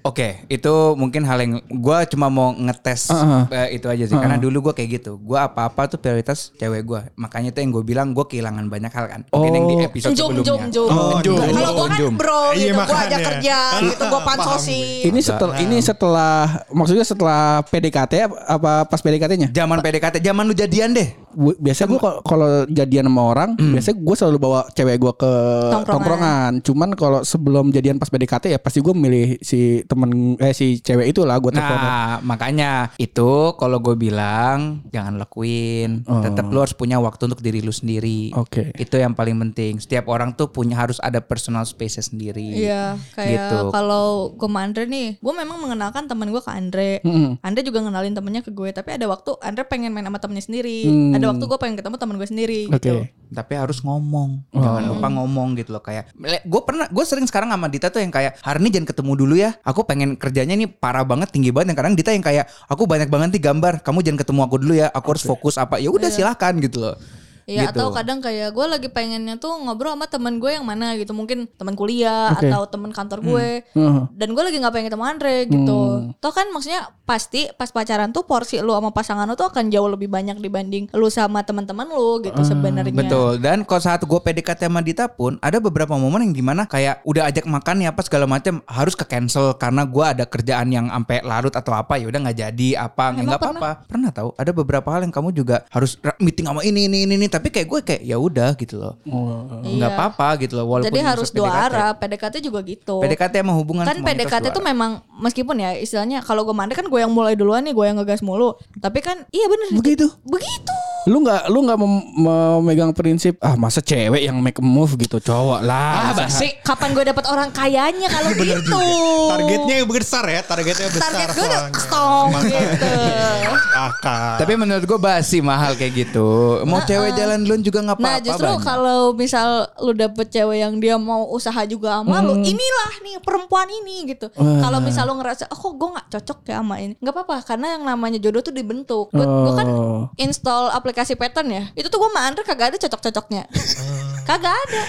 [0.04, 3.48] Oke, itu mungkin hal yang gue cuma mau ngetes Uh-uh.
[3.48, 4.14] eh, itu aja sih.
[4.14, 5.16] Karena dulu gue kayak gitu.
[5.16, 7.02] Gue apa-apa tuh prioritas cewek gue.
[7.16, 9.22] Makanya itu yang gue bilang gue kehilangan banyak hal kan.
[9.30, 9.82] Mungkin yang di Oh.
[9.82, 10.46] episode Jum sebelumnya.
[10.46, 10.88] jum jum.
[10.90, 11.36] Oh, jum.
[11.40, 12.14] Kalau gua kan Jum.
[12.14, 13.18] bro Iya, gitu, gua ajak makanya.
[13.26, 15.02] kerja gitu, gua pansosin.
[15.08, 16.36] Ini setelah ini setelah
[16.70, 19.50] maksudnya setelah PDKT apa pas PDKT-nya?
[19.50, 21.10] Zaman PDKT, zaman lu jadian deh.
[21.34, 25.34] Bu- Biasa gue kalau jadian sama orang, biasanya gue selalu bawa cewek gue ke
[25.70, 25.94] Tongkrongan.
[25.96, 26.52] tongkrongan.
[26.62, 31.10] Cuman kalau sebelum jadian pas PDKT ya pasti gue milih si temen eh si cewek
[31.10, 31.76] itu lah gue telepon.
[31.76, 36.06] Nah, makanya itu kalau gue bilang jangan lakuin.
[36.06, 36.22] Oh.
[36.22, 38.32] Tetap lu harus punya waktu untuk diri lu sendiri.
[38.34, 38.72] Oke.
[38.76, 39.78] Itu yang paling penting.
[39.78, 42.46] Setiap orang tuh punya harus ada personal space sendiri.
[42.56, 43.60] Iya, kayak Gitu.
[43.72, 47.02] kalau gue sama Andre nih, gue memang mengenalkan temen gue ke Andre.
[47.02, 47.40] Mm-mm.
[47.40, 50.86] Andre juga ngenalin temennya ke gue, tapi ada waktu Andre pengen main sama temennya sendiri.
[50.86, 51.14] Hmm.
[51.24, 52.60] Ada waktu gue pengen ketemu temen gue sendiri.
[52.68, 52.84] Oke.
[52.84, 52.96] Gitu.
[53.34, 54.44] Tapi harus ngomong.
[54.52, 54.62] Oh.
[54.62, 56.12] Jangan lupa ngomong gitu loh kayak.
[56.44, 59.36] Gue pernah, gue sering sekarang sama Dita tuh yang kayak hari ini jangan ketemu dulu
[59.40, 59.56] ya.
[59.66, 61.74] Aku pengen kerjanya nih parah banget, tinggi banget.
[61.74, 63.74] Yang kadang Dita yang kayak aku banyak banget nih gambar.
[63.82, 64.88] Kamu jangan ketemu aku dulu ya.
[64.92, 65.80] Aku harus fokus apa.
[65.80, 66.16] Ya udah Iya.
[66.20, 66.96] silahkan gitu loh.
[67.44, 67.80] Iya gitu.
[67.84, 71.52] atau kadang kayak gue lagi pengennya tuh ngobrol sama teman gue yang mana gitu mungkin
[71.60, 72.48] teman kuliah Oke.
[72.48, 74.02] atau teman kantor gue Heeh.
[74.16, 75.82] dan gue lagi nggak pengen ketemu Andre gitu.
[76.00, 76.16] Hmm.
[76.24, 79.92] Toh kan maksudnya pasti pas pacaran tuh porsi lu sama pasangan lu tuh akan jauh
[79.92, 82.96] lebih banyak dibanding lu sama teman-teman lu gitu sebenarnya.
[82.96, 83.44] Betul.
[83.44, 87.04] Dan kalau saat gue PDKT sama Dita pun ada beberapa momen yang di mana kayak
[87.04, 90.88] udah ajak makan ya apa segala macam harus ke cancel karena gue ada kerjaan yang
[90.88, 93.72] sampai larut atau apa ya udah nggak jadi apa nggak apa-apa.
[93.92, 97.28] Pernah tahu ada beberapa hal yang kamu juga harus meeting sama ini ini ini, ini.
[97.34, 98.94] Tapi kayak gue kayak ya udah gitu loh.
[99.10, 99.66] Oh.
[99.66, 99.74] Iya.
[99.82, 101.66] nggak apa-apa gitu loh walaupun Jadi harus dua PDKT.
[101.66, 101.92] arah.
[101.98, 102.96] PDKT juga gitu.
[103.02, 104.62] PDKT sama hubungan kan PDKT arah.
[104.62, 104.92] memang
[105.24, 108.20] meskipun ya istilahnya kalau gue mandek kan gue yang mulai duluan nih gue yang ngegas
[108.20, 108.52] mulu.
[108.76, 110.12] Tapi kan iya bener Begitu.
[110.22, 110.74] begitu.
[111.04, 115.18] Lu nggak lu nggak mem- memegang prinsip ah masa cewek yang make a move gitu
[115.18, 116.12] cowok lah.
[116.12, 116.56] ah basi.
[116.60, 118.80] kapan gue dapat orang kayanya kalau gitu?
[119.28, 121.08] Targetnya yang besar ya, targetnya besar.
[121.10, 122.92] target gue udah stop gitu.
[123.84, 124.38] Akal.
[124.38, 126.28] tapi menurut gue basi mahal kayak gitu.
[126.64, 129.48] Mau cewek jalan duluan juga nggak apa-apa Nah justru kalau misal
[129.80, 132.42] lu dapet cewek yang dia mau usaha juga sama lu Hmm.
[132.46, 134.26] Inilah nih perempuan ini gitu.
[134.34, 136.94] Kalau misal lu ngerasa Oh kok gue gak cocok ya sama ini?
[137.00, 139.10] Gak apa-apa Karena yang namanya jodoh tuh dibentuk.
[139.14, 140.10] Gue kan Oh.
[140.18, 141.64] install aplikasi pattern ya.
[141.74, 143.44] Itu tuh gue sama Andre kagak ada cocok-cocoknya.
[144.30, 144.84] Kagak ada.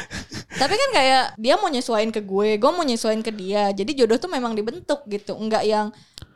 [0.55, 3.75] Tapi kan kayak Dia mau nyesuaiin ke gue Gue mau nyesuaiin ke dia.
[3.75, 5.35] Jadi jodoh tuh memang dibentuk gitu.
[5.35, 5.91] Enggak yang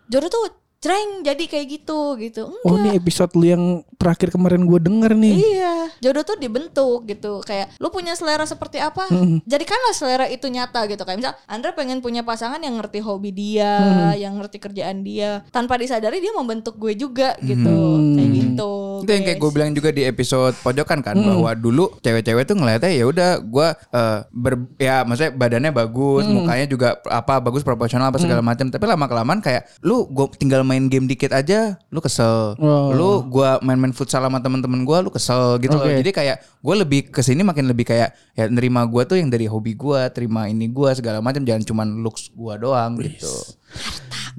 [0.08, 3.64] Jodoh tuh Jreng jadi kayak gitu gitu Enggak Oh ini episode lu yang
[3.98, 5.34] terakhir kemarin gue denger nih.
[5.34, 7.42] Iya, jodoh tuh dibentuk gitu.
[7.42, 9.10] Kayak lu punya selera seperti apa,
[9.42, 11.02] jadikanlah selera itu nyata gitu.
[11.02, 15.74] Kayak misal Andra pengen punya pasangan yang ngerti hobi dia, yang ngerti kerjaan dia, tanpa
[15.74, 17.98] disadari dia membentuk gue juga gitu.
[18.14, 18.72] Kayak gitu.
[19.04, 22.90] Itu yang kayak gue bilang juga di episode pojokan kan bahwa dulu cewek-cewek tuh ngeliatnya
[22.92, 28.18] ya udah gue eh, ber ya maksudnya badannya bagus, mukanya juga apa bagus proporsional apa
[28.18, 28.68] segala macam.
[28.68, 32.58] Tapi lama kelamaan kayak lu gue tinggal main game dikit aja, lu kesel.
[32.58, 32.90] Oh.
[32.92, 35.86] Lu gua main-main futsal sama teman-teman gue, lu kesel gitu loh.
[35.86, 36.00] Oke.
[36.00, 39.46] Jadi kayak gue lebih ke sini makin lebih kayak ya nerima gue tuh yang dari
[39.46, 43.34] hobi gue, terima ini gue segala macam, jangan cuman looks gue doang gitu.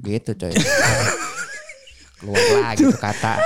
[0.00, 0.54] Gitu coy.
[2.20, 3.40] Keluar lagi tuh kata.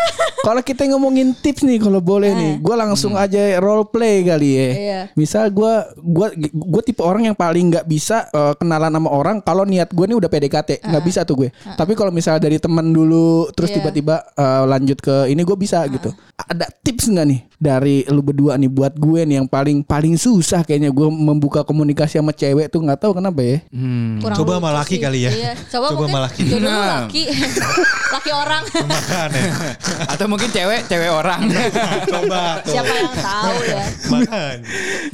[0.45, 4.69] Kalau kita ngomongin tips nih kalau boleh nih, gue langsung aja role play kali ya.
[4.69, 5.01] Iya.
[5.17, 9.65] Misal gue gua gue tipe orang yang paling nggak bisa eh, kenalan sama orang kalau
[9.65, 11.49] niat gue nih udah PDKT, nggak bisa tuh gue.
[11.51, 13.81] Tapi kalau misalnya dari teman dulu terus Iya.
[13.81, 16.13] tiba-tiba eh, lanjut ke ini gue bisa gitu.
[16.37, 20.61] Ada tips nggak nih dari lu berdua nih buat gue nih yang paling paling susah
[20.61, 23.59] kayaknya gue membuka komunikasi sama cewek tuh nggak tahu kenapa ya.
[23.73, 24.21] Hmm.
[24.21, 25.31] Kurang Coba sama laki kali ya.
[25.33, 25.53] Iya.
[25.73, 26.43] Coba, Coba sama laki.
[26.45, 26.85] jodoh Nah.
[27.09, 27.23] laki.
[28.15, 28.63] laki orang.
[28.69, 29.51] Makan ya.
[30.13, 31.47] Atau mungkin cewek, cewek orang.
[32.11, 32.75] Coba tuh.
[32.75, 33.85] Siapa yang tahu ya.
[34.11, 34.57] Makan.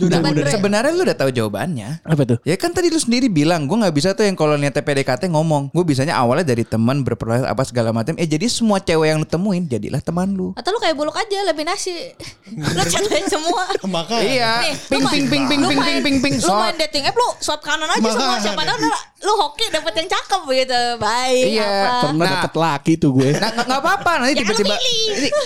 [0.01, 0.49] Nah, Bener.
[0.49, 2.01] sebenarnya lu udah tahu jawabannya.
[2.09, 2.39] Apa tuh?
[2.49, 5.69] Ya kan tadi lu sendiri bilang gue nggak bisa tuh yang kalau niatnya PDKT ngomong.
[5.77, 8.17] Gue bisanya awalnya dari teman berproses apa segala macam.
[8.17, 10.57] Eh jadi semua cewek yang lu temuin jadilah teman lu.
[10.57, 12.17] Atau lu kayak buluk aja eliminasi.
[12.77, 13.69] lu chat semua.
[13.85, 14.21] Makan.
[14.25, 14.53] Iya.
[14.65, 16.35] Nih, Ping lu ping main- ping ping ping ping ping ping.
[16.41, 18.79] Lu main dating app lu swipe kanan aja semua siapa tahu
[19.21, 20.81] lu hoki dapet yang cakep gitu.
[20.97, 21.93] Baik Iya, apa.
[22.03, 22.33] Pernah Nah.
[22.39, 23.31] dapet laki tuh gue.
[23.35, 24.11] Nah nggak- apa-apa.
[24.17, 24.75] Nanti Ya, tiba-tiba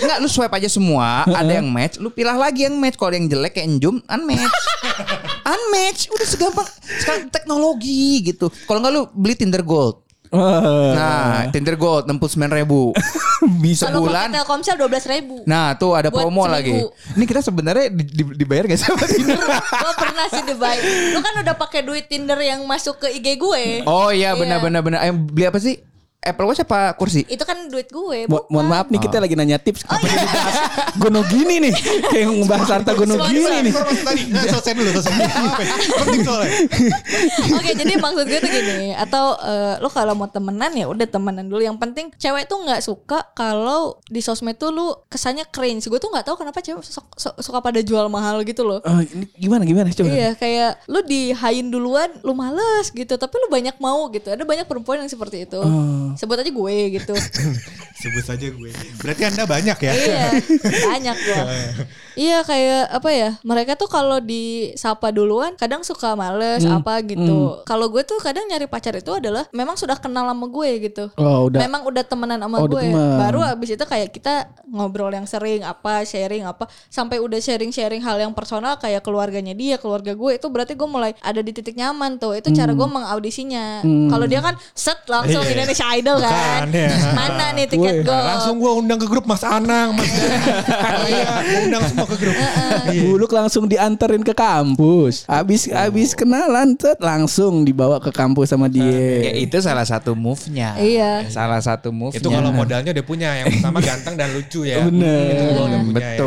[0.01, 1.23] nggak lu swipe aja semua.
[1.25, 2.95] Ada yang match lu pilih lagi yang match.
[2.95, 4.47] Kalau yang jelek kayak enjum unmatch.
[5.45, 6.07] Unmatch.
[6.09, 6.67] Udah segampang.
[6.97, 8.47] Sekarang teknologi gitu.
[8.63, 12.89] Kalau nggak lu beli Tinder Gold Wah, nah Tinder Gold enam puluh sembilan ribu
[13.63, 14.27] bisa Kalau sebulan.
[14.27, 15.35] pakai Telkomsel 12 ribu.
[15.43, 16.81] Nah tuh ada Buat promo lagi.
[17.13, 19.37] Ini kita sebenarnya di- di- dibayar gak sih sama Tinder?
[19.37, 20.83] gue pernah sih dibayar.
[21.11, 23.63] Lu kan udah pakai duit Tinder yang masuk ke IG gue.
[23.83, 24.99] Oh iya benar benar benar.
[25.01, 25.77] Eh, beli apa sih?
[26.25, 27.21] Apple Watch apa kursi?
[27.23, 28.25] Itu kan duit gue.
[28.25, 29.03] Mo- mohon maaf nih Oh.
[29.03, 30.15] kita lagi nanya tips Oh, kenapa iya.
[30.15, 30.55] jadi bahas
[30.95, 31.73] Gono gini nih
[32.11, 33.73] kayak ngebahas harta Gono gini nih.
[33.75, 35.29] Tadi nah, selesai dulu, selesai dulu.
[36.01, 36.51] Penting soalnya.
[37.53, 41.45] Oke, jadi maksud gue tuh gini, atau eh, lo kalau mau temenan ya udah temenan
[41.45, 41.61] dulu.
[41.61, 45.85] Yang penting cewek tuh nggak suka kalau di sosmed tuh lu kesannya cringe.
[45.85, 48.81] Gue tuh nggak tahu kenapa cewek su- su- suka pada jual mahal gitu loh.
[48.81, 50.07] Oh, ini gimana gimana coba.
[50.07, 54.63] Iya kayak lu dihain duluan lu males gitu tapi lu banyak mau gitu ada banyak
[54.63, 56.14] perempuan yang seperti itu Oh.
[56.15, 57.15] Sebut aja gue gitu
[57.95, 58.69] Sebut saja gue.
[58.99, 59.93] Berarti Anda banyak ya?
[59.95, 60.27] iya
[60.89, 61.41] banyak gua
[62.13, 66.79] iya kayak apa ya mereka tuh kalau disapa duluan kadang suka males Hmm.
[66.79, 70.69] apa gitu kalau gue tuh kadang nyari pacar itu adalah memang sudah kenal sama gue
[70.81, 71.59] gitu Oh, udah.
[71.59, 73.19] memang udah temenan sama Oh, udah gue teman.
[73.19, 74.33] baru abis itu kayak kita
[74.65, 79.51] ngobrol yang sering apa sharing apa sampai udah sharing sharing hal yang personal kayak keluarganya
[79.51, 82.87] dia keluarga gue itu berarti gue mulai ada di titik nyaman tuh itu cara gue
[82.87, 85.51] mengaudisinya kalau dia kan set langsung Iya.
[85.53, 86.89] Indonesia Idol kan Bukan, ya.
[87.17, 90.05] mana nih tiket gue Nah, langsung gue undang ke grup Mas Anang, Mas
[91.09, 92.35] Iya, gue undang semua ke grup.
[92.37, 93.01] Iya.
[93.01, 95.25] Buluk langsung dianterin ke kampus.
[95.25, 98.85] Abis abis kenalan tet langsung dibawa ke kampus sama Ya
[99.21, 99.33] dia.
[99.41, 100.77] itu salah satu move-nya.
[100.77, 101.25] Iya.
[101.29, 102.21] Salah satu move-nya.
[102.21, 104.85] Itu kalau modalnya udah punya, yang pertama ganteng dan lucu ya.
[104.85, 105.33] Bener.
[105.33, 106.17] Itu gua udah punya ya.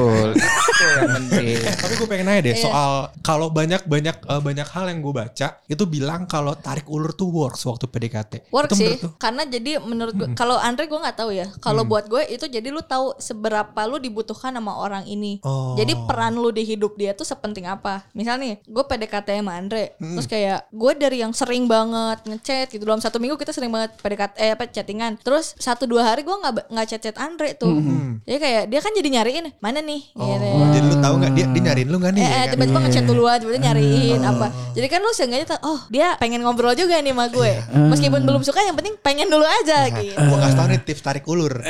[1.06, 1.56] Penting.
[1.82, 2.64] Tapi gue pengen nanya deh Iya.
[2.64, 7.12] soal kalau banyak banyak eh, banyak hal yang gue baca itu bilang kalau tarik ulur
[7.12, 8.32] tuh works waktu PDKT.
[8.50, 11.46] Work Itu sih, karena jadi menurut gue, kalau Andre gue nggak tahu ya.
[11.60, 15.38] Kalau buat gue itu jadi lu tahu seberapa lu dibutuhkan sama orang ini.
[15.44, 15.76] Oh.
[15.76, 18.02] Jadi peran lu di hidup dia tuh sepenting apa?
[18.12, 22.82] Misal nih, gue PDKT sama Andre, terus kayak gue dari yang sering banget ngechat gitu
[22.82, 25.20] dalam satu minggu kita sering banget PDKT eh apa chattingan.
[25.20, 27.76] Terus satu dua hari gue nggak nggak chat chat Andre tuh.
[28.24, 30.00] Jadi kayak dia kan jadi nyariin mana nih?
[30.10, 30.46] gitu.
[30.48, 32.22] Oh, jadi lu tahu nggak dia, dia nyariin lu nggak nih?
[32.22, 32.52] Eh, ya eh, kan?
[32.56, 34.46] tiba-tiba ngechat duluan, tiba-tiba nyariin apa.
[34.72, 37.52] Jadi kan lu seenggaknya tahu, oh dia pengen ngobrol juga nih sama gue.
[37.92, 40.16] Meskipun belum suka, yang penting pengen dulu aja gitu.
[40.16, 41.52] Gue kasih tau nih tips tarik ulur.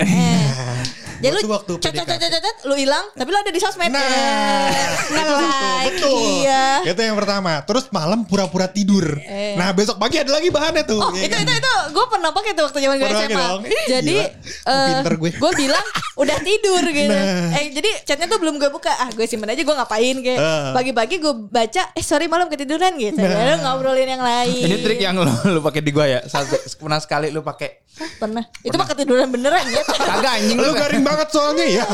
[1.19, 2.15] Jadi Gua lu waktu cat cat PDKT.
[2.15, 3.91] cat cat, cat, lu hilang, tapi lu ada di sosmed.
[3.91, 6.19] Nah, Eh, nge-like, Betul.
[6.47, 6.67] iya.
[6.87, 7.53] Itu yang pertama.
[7.67, 9.19] Terus malam pura-pura tidur.
[9.27, 9.59] Eh.
[9.59, 11.03] Nah besok pagi ada lagi bahannya tuh.
[11.03, 11.43] Oh ya itu kan?
[11.43, 13.47] itu itu gue pernah pakai tuh waktu zaman gue SMA.
[13.99, 15.31] Jadi eh, gue.
[15.35, 15.87] gue bilang
[16.19, 17.15] udah tidur gitu.
[17.15, 17.59] Nah.
[17.59, 18.91] Eh jadi chatnya tuh belum gue buka.
[18.91, 20.39] Ah gue simpen aja gue ngapain kayak.
[20.39, 20.71] Eh.
[20.73, 21.83] Pagi-pagi gue baca.
[21.93, 23.19] Eh sorry malam ketiduran gitu.
[23.19, 23.29] Nah.
[23.29, 24.65] Ya, lu ngobrolin yang lain.
[24.65, 26.21] Ini trik yang lu, lu pakai di gua ya.
[26.25, 27.85] Satu pernah sekali lu pakai.
[28.17, 28.47] pernah.
[28.63, 29.83] Itu mah ketiduran beneran ya.
[29.83, 31.87] Kagak anjing Lu garing banget soalnya ya.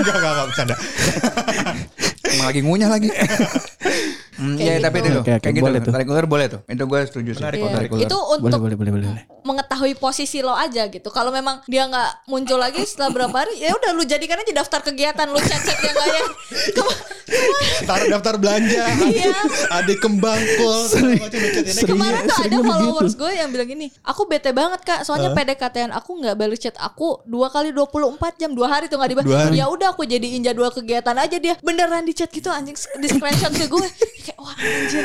[0.00, 0.76] Gak, gak, gak, bercanda.
[2.28, 3.08] Emang lagi ngunyah lagi.
[4.38, 5.10] Hmm, iya tapi gitu.
[5.10, 5.66] itu Oke, oke, kayak gitu.
[5.66, 5.90] boleh tuh.
[5.90, 6.60] Tarik ulur boleh tuh.
[6.70, 7.42] Itu gue setuju sih.
[7.42, 7.58] Menarik.
[7.58, 8.06] Tarik ulur.
[8.06, 9.08] Itu Boleh, untuk boleh, boleh, boleh.
[9.48, 11.08] Mengetahui posisi lo aja gitu.
[11.08, 14.84] Kalau memang dia nggak muncul lagi setelah berapa hari, ya udah lu jadikan aja daftar
[14.84, 15.96] kegiatan lu chat-chat yang
[16.76, 17.00] Kema-
[17.84, 18.84] Taruh daftar belanja.
[19.08, 19.32] Iya.
[19.68, 20.80] Ada kembang kol.
[21.84, 26.20] Kemarin tuh ada followers gue yang bilang gini, aku bete banget kak, soalnya PDKT-an aku
[26.20, 29.28] nggak balas chat aku dua kali 24 jam, dua hari tuh nggak dibalas.
[29.52, 33.52] Ya udah aku jadiin jadwal kegiatan aja dia beneran di chat gitu anjing di screenshot
[33.52, 33.86] ke gue,
[34.28, 35.04] kayak wah anjir.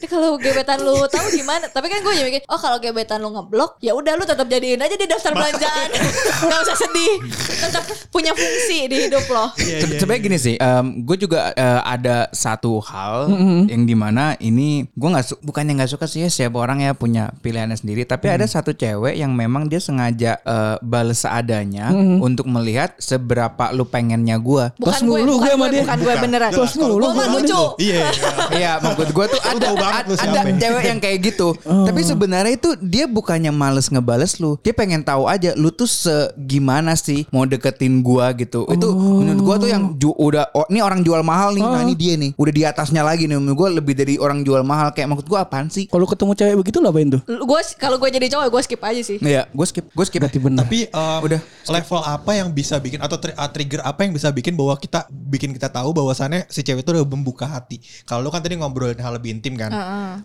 [0.00, 1.68] Ini kalau gebetan lu tahu gimana?
[1.68, 4.80] Tapi kan gue jadi mikir, oh kalau gebetan lu ngeblok, ya udah lu tetap jadiin
[4.80, 5.88] aja di daftar belanjaan,
[6.48, 7.14] nggak usah sedih,
[7.60, 9.52] tetap punya fungsi di hidup lo.
[9.60, 9.98] Iya, Se- iya.
[10.00, 10.54] Sebenarnya gini sih,
[10.98, 13.28] gue juga eh, ada satu hal
[13.68, 16.96] yang di mana ini gue nggak su- bukannya nggak suka sih ya setiap orang ya
[16.96, 22.48] punya pilihannya sendiri, tapi ada satu cewek yang memang dia sengaja eh, bales seadanya untuk
[22.48, 24.72] melihat seberapa lu pengennya gue.
[24.76, 25.82] Bukan gue, bukan gue sama gue, dia.
[25.84, 26.50] bukan gue beneran.
[26.72, 27.62] Mulu Gue lucu.
[27.78, 28.06] Iya.
[28.62, 30.54] Iya, maksud gue tuh ada banget ada ya.
[30.54, 31.48] cewek yang kayak gitu.
[31.88, 34.54] Tapi sebenarnya itu dia bukannya males ngebales lu.
[34.62, 38.64] Dia pengen tahu aja lu tuh segimana sih mau deketin gua gitu.
[38.70, 41.64] Itu menurut gua tuh yang ju- udah oh, ini orang jual mahal nih.
[41.64, 42.30] Nah, ini dia nih.
[42.38, 45.42] Udah di atasnya lagi nih menurut gua lebih dari orang jual mahal kayak maksud gua
[45.42, 45.88] apaan sih?
[45.88, 47.22] Kalau ketemu cewek begitu lo apain tuh?
[47.24, 49.18] Gue kalau gue jadi cowok gue skip aja sih.
[49.18, 50.20] Iya, gue skip, gue skip.
[50.20, 50.62] Berarti benar.
[50.62, 51.40] Tapi um, Udah.
[51.66, 55.08] level apa yang bisa bikin atau tri- uh, trigger apa yang bisa bikin bahwa kita
[55.08, 57.80] bikin kita tahu bahwasannya si cewek itu udah membuka hati.
[58.04, 59.70] Kalau lu kan tadi ngobrolin hal lebih intim kan,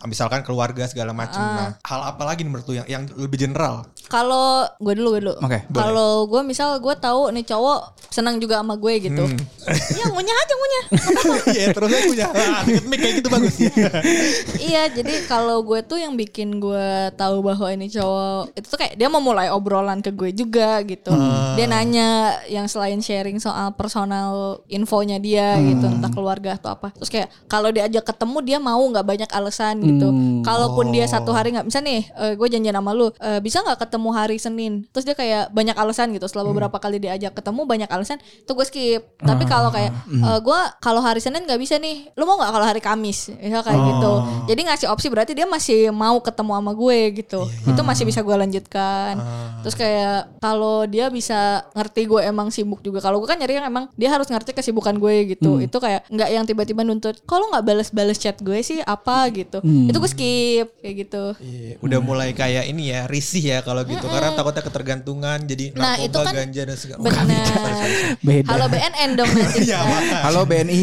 [0.10, 1.39] misalkan keluarga segala macam.
[1.39, 3.86] Nah, hal apa lagi nih menurut lu yang yang lebih general?
[4.08, 5.36] Kalau gue dulu gue dulu.
[5.43, 5.84] Oke, boleh.
[5.84, 9.23] Kalau gue misal gue tahu nih cowok senang juga sama gue gitu.
[9.67, 10.86] Iya ngunyah aja ngunyah.
[11.51, 13.56] Iya terus aku punya ah, deket mic kayak gitu bagus.
[14.71, 18.95] iya jadi kalau gue tuh yang bikin gue tahu bahwa ini cowok itu tuh kayak
[18.95, 21.12] dia mau mulai obrolan ke gue juga gitu.
[21.60, 26.95] Dia nanya yang selain sharing soal personal infonya dia gitu entah keluarga atau apa.
[26.95, 30.08] Terus kayak kalau diajak ketemu dia mau nggak banyak alasan gitu.
[30.48, 33.84] Kalaupun dia satu hari nggak bisa nih eh, gue janjian sama lu eh, bisa nggak
[33.84, 34.74] ketemu hari Senin.
[34.96, 36.26] Terus dia kayak banyak alasan gitu.
[36.32, 39.02] Setelah beberapa kali diajak ketemu banyak alasan itu gue skip.
[39.20, 42.15] Tapi kalau kayak eh, gue kalau hari Senin nggak bisa nih.
[42.15, 43.36] Lu mau nggak kalau hari Kamis?
[43.36, 44.13] Misal kayak gitu.
[44.48, 47.41] Jadi ngasih opsi berarti dia masih mau ketemu sama gue gitu.
[47.67, 49.20] Itu masih bisa gue lanjutkan.
[49.67, 53.04] Terus kayak kalau dia bisa ngerti gue emang sibuk juga.
[53.04, 55.60] Kalau gue kan nyari yang emang dia harus ngerti kesibukan gue gitu.
[55.60, 57.20] Itu kayak nggak yang tiba-tiba nuntut.
[57.28, 57.65] Kalau nggak
[57.98, 59.58] balas-balas chat gue sih apa gitu.
[59.66, 61.24] Itu gue skip kayak gitu.
[61.42, 65.98] Iya, udah mulai kayak ini ya risih ya kalau gitu karena takutnya ketergantungan jadi Nah,
[65.98, 67.26] narkoba, itu kan ganja dan segala Benar.
[68.22, 68.48] Beda.
[68.54, 69.60] Halo BNN dong nanti.
[69.68, 70.20] Iya, makanya.
[70.24, 70.80] Halo BNI.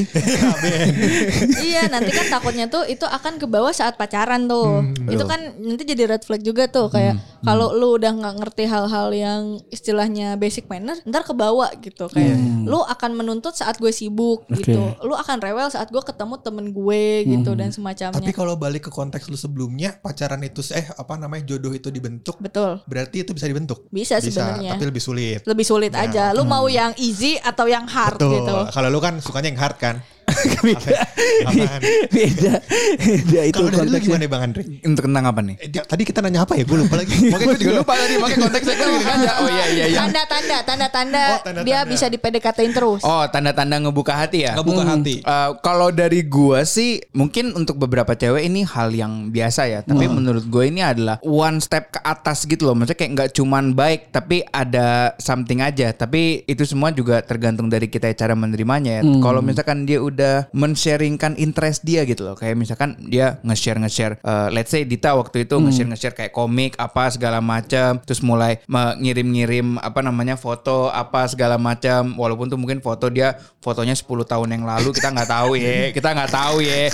[1.71, 5.83] iya nanti kan takutnya tuh itu akan ke bawah saat pacaran tuh itu kan nanti
[5.87, 10.67] jadi red flag juga tuh kayak kalau lu udah nggak ngerti hal-hal yang istilahnya basic
[10.67, 15.39] manner ntar ke bawah gitu kayak lu akan menuntut saat gue sibuk gitu lu akan
[15.41, 19.39] rewel saat gue ketemu temen gue gitu dan semacamnya Tapi kalau balik ke konteks lu
[19.39, 23.87] sebelumnya pacaran itu eh apa namanya jodoh itu dibentuk betul berarti itu bisa dibentuk.
[23.91, 24.77] Bisa sebenarnya.
[24.77, 25.41] tapi lebih sulit.
[25.45, 29.19] lebih sulit aja lu mau yang easy atau yang hard Tuh, gitu kalau lu kan
[29.21, 29.97] sukanya yang hard kan?
[30.61, 30.99] Beda.
[32.11, 32.55] Beda.
[32.99, 34.01] Beda itu Kalau konteksnya.
[34.01, 34.63] gimana Bang Andre?
[34.83, 35.57] Untuk tentang apa nih?
[35.61, 36.65] Eh, tadi kita nanya apa ya?
[36.65, 37.15] Gue lupa lagi.
[37.33, 39.31] Makanya gue juga lupa tadi makanya konteksnya gue gitu aja.
[39.41, 39.99] Oh iya iya iya.
[40.01, 41.67] Tanda-tanda, tanda-tanda Oh, tanda-tanda.
[41.67, 43.01] dia bisa di PDKT-in terus.
[43.03, 44.53] Oh tanda-tanda ngebuka hati ya?
[44.57, 45.15] Ngebuka hati.
[45.21, 49.81] Eh, kalau dari gua sih mungkin untuk beberapa cewek ini hal yang biasa ya.
[49.81, 52.75] Tapi menurut gue ini adalah one step ke atas gitu loh.
[52.75, 55.93] Maksudnya kayak nggak cuman baik tapi ada something aja.
[55.93, 59.03] Tapi itu semua juga tergantung dari kita cara menerimanya ya.
[59.21, 62.35] Kalau misalkan dia udah men-sharingkan interest dia gitu loh.
[62.35, 64.15] Kayak misalkan dia nge-share nge-share.
[64.17, 68.01] eh, let's say Dita waktu itu nge-share nge-share kayak komik apa segala macam.
[68.01, 72.15] Terus mulai mengirim-ngirim apa namanya foto apa segala macam.
[72.15, 76.13] Walaupun tuh mungkin foto dia fotonya 10 tahun yang lalu kita nggak tahu ya kita
[76.13, 76.93] nggak tahu ya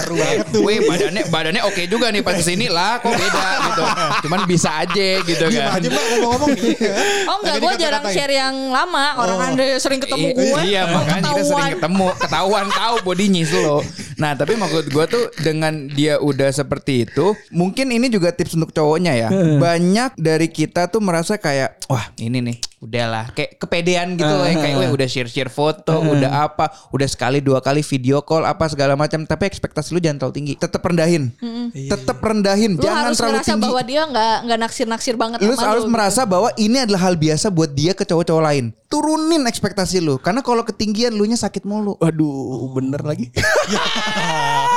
[0.56, 3.82] Wih badannya badannya oke juga nih pas ke sini lah kok beda gitu
[4.22, 6.50] cuman bisa aja gitu kan aja mbak ngomong-ngomong.
[7.30, 9.06] Oh enggak, gue jarang share yang lama.
[9.16, 9.46] Orang Oh.
[9.46, 10.60] anda sering ketemu gue.
[10.64, 11.70] Iya makanya kita sering Ketahuan.
[11.74, 13.84] ketemu Ketahuan tahu bodinya slow
[14.16, 18.72] Nah tapi maksud gue tuh Dengan dia udah seperti itu Mungkin ini juga tips untuk
[18.72, 19.28] cowoknya ya.
[19.60, 23.28] Banyak dari kita tuh merasa kayak Wah ini nih udahlah.
[23.36, 24.56] Kayak kepedean gitu loh ya.
[24.56, 28.66] kayak "Weh, udah share share foto udah apa udah sekali dua kali video call apa
[28.72, 29.28] segala macam.
[29.28, 30.52] Tapi ekspektasi lu jangan terlalu tinggi.
[30.56, 31.28] Tetap rendahin.
[31.76, 32.80] Tetap rendahin.
[32.80, 33.64] Lu jangan harus terlalu ngerasa tinggi.
[33.68, 37.14] bahwa dia nggak nggak naksir-naksir banget lu sama harus lu, merasa bahwa ini adalah hal
[37.20, 38.72] biasa buat dia ke cowok-cowok lain.
[38.88, 40.16] Turunin ekspektasi lu.
[40.16, 42.00] Karena kalau ketinggian lu nya sakit mulu.
[42.00, 43.28] Waduh, bener lagi.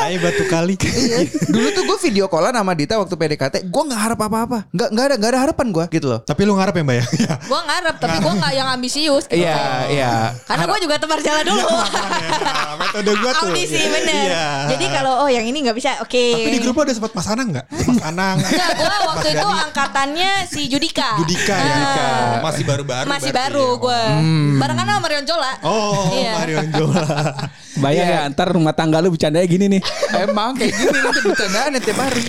[0.00, 0.74] Ay batu kali.
[1.54, 5.04] Dulu tuh gue video callan sama Dita waktu PDKT, gue nggak harap apa-apa, nggak nggak
[5.04, 6.20] ada nggak ada harapan gue gitu loh.
[6.22, 7.04] Tapi lu ngarep ya mbak ya?
[7.20, 7.34] Iya.
[7.42, 9.24] Gue ngarep tapi gue nggak yang ambisius.
[9.26, 9.36] gitu.
[9.36, 9.60] Iya
[9.92, 10.12] iya.
[10.44, 11.68] Karena gue juga tebar jalan dulu.
[11.68, 13.46] Nah, metode gue tuh.
[13.46, 14.24] Audisi bener.
[14.26, 14.46] Iya.
[14.72, 16.24] Jadi kalau oh yang ini nggak bisa, oke.
[16.32, 17.66] Tapi di grup ada sempat Mas Anang nggak?
[17.68, 18.36] Mas Anang.
[18.40, 21.08] Enggak, gue waktu itu angkatannya si Judika.
[21.20, 21.74] Judika ya.
[21.76, 22.38] Ah.
[22.40, 23.06] Masih baru-baru.
[23.06, 24.02] Masih baru gue.
[24.56, 25.52] Barengan sama Marion Jola.
[25.62, 26.32] Oh, Iya.
[26.36, 27.04] Marion Jola.
[27.78, 28.18] Bayang Iya.
[28.26, 29.82] ya ntar rumah tangga lu bercandanya gini nih.
[30.12, 32.24] Emang kayak gini nanti bercandaan tiap hari.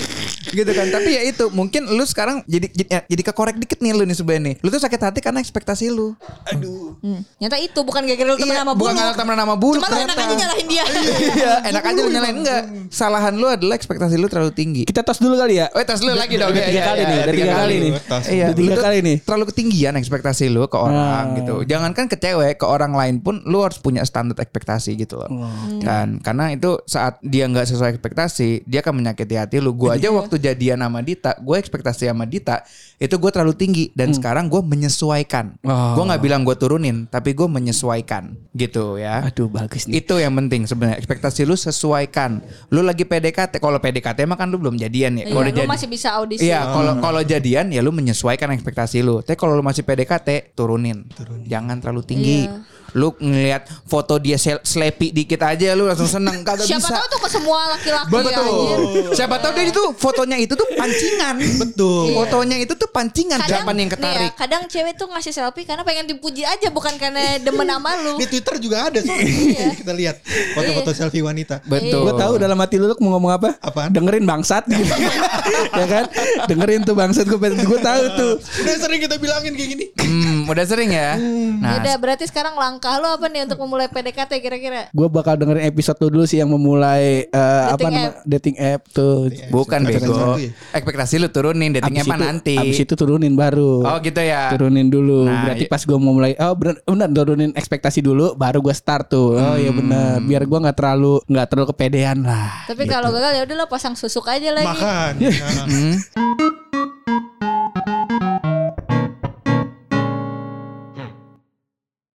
[0.51, 0.87] Gitu kan.
[0.89, 4.13] Tapi ya itu mungkin lu sekarang jadi jadi, ya, jadi kekorek dikit nih lu nih
[4.13, 4.55] sebenarnya nih.
[4.59, 6.11] Lu tuh sakit hati karena ekspektasi lu.
[6.49, 6.97] Aduh.
[6.99, 7.21] Hmm.
[7.39, 9.97] Nyata itu bukan gara-gara lu temen Iya, sama bukan karena temen sama bulu, Cuma lu
[10.01, 10.83] enak aja nyalahin dia.
[11.31, 12.63] Iya, enak aja lu nyalain enggak.
[12.91, 14.83] Salahan lu adalah ekspektasi lu terlalu tinggi.
[14.83, 15.71] Kita tos dulu kali ya.
[15.71, 16.51] Oh, tes lu lagi dong.
[16.51, 17.91] Tiga Iya, kali iya, nih, iya, udah tiga kali nih.
[18.27, 19.15] Iya, tiga kali nih.
[19.23, 21.35] Terlalu ketinggian ekspektasi lu ke orang Ah.
[21.37, 21.55] gitu.
[21.63, 25.29] Jangankan ke cewek, ke orang lain pun lu harus punya standar ekspektasi gitu loh.
[25.79, 29.75] Kan karena itu saat dia nggak sesuai ekspektasi, dia akan menyakiti hati lu.
[29.75, 32.63] Gua aja waktu jadian sama Dita, gue ekspektasi sama Dita
[33.01, 35.57] itu gue terlalu tinggi dan sekarang gue menyesuaikan.
[35.65, 35.97] Oh.
[35.97, 39.25] Gue nggak bilang gue turunin, tapi gue menyesuaikan gitu ya.
[39.25, 40.05] Aduh bagus nih.
[40.05, 42.39] Itu yang penting sebenarnya ekspektasi lu sesuaikan.
[42.69, 45.25] Lu lagi PDKT, kalau PDKT mah kan lu belum jadian ya.
[45.25, 46.45] Iya, Kalau udah lu jadi- masih bisa audisi.
[46.45, 49.25] Iya, kalau kalau jadian ya lu menyesuaikan ekspektasi lu.
[49.25, 51.09] Tapi kalau lu masih PDKT, turunin.
[51.49, 52.45] Jangan terlalu tinggi.
[52.45, 52.80] Iya.
[52.91, 56.95] Lu ngelihat foto dia sleepy dikit aja lu langsung seneng kagak Siapa bisa.
[56.99, 58.33] tahu tuh ke semua laki-laki Betul.
[58.43, 58.79] anjir.
[59.15, 61.35] Siapa tahu dia itu fotonya itu tuh pancingan.
[61.39, 62.05] Betul.
[62.15, 64.31] Fotonya itu tuh pancingan jawaban yang nih ya, ketarik.
[64.35, 68.19] kadang cewek tuh ngasih selfie karena pengen dipuji aja bukan karena demen sama lu.
[68.19, 69.27] Di Twitter juga ada soalnya.
[69.27, 69.67] Iya.
[69.75, 70.15] Kita lihat
[70.57, 71.63] foto-foto selfie wanita.
[71.65, 72.03] Betul.
[72.07, 73.49] Gue tahu dalam hati lu mau ngomong apa?
[73.63, 73.95] Apaan?
[73.95, 74.93] Dengerin bangsat gitu.
[75.79, 76.05] ya kan?
[76.49, 78.33] Dengerin tuh bangsat gue gue tahu tuh.
[78.63, 79.85] Udah sering kita bilangin kayak gini.
[80.11, 81.15] Hmm, udah sering ya.
[81.15, 82.51] Nah, Yaudah berarti sekarang
[82.81, 84.89] langkah lu apa nih untuk memulai PDKT kira-kira?
[84.89, 88.17] Gue bakal dengerin episode lu dulu sih yang memulai eh, apa Dating nama app.
[88.25, 89.17] dating app tuh.
[89.53, 90.17] bukan Episode bego.
[90.41, 90.49] ya?
[90.73, 92.55] Ekspektasi lu turunin datingnya apa itu, nanti.
[92.57, 93.85] Abis itu turunin baru.
[93.85, 94.49] Oh gitu ya.
[94.49, 95.29] Turunin dulu.
[95.29, 95.73] Nah, Berarti iya.
[95.77, 99.37] pas gue mau mulai oh bener, bener turunin ekspektasi dulu baru gue start tuh.
[99.37, 100.17] Oh iya bener.
[100.25, 102.65] Biar gue nggak terlalu nggak terlalu kepedean lah.
[102.65, 104.65] Tapi kalau gagal ya udah lo pasang susuk aja lagi.
[104.65, 105.13] Makan.
[105.21, 105.93] Nah, Hmm.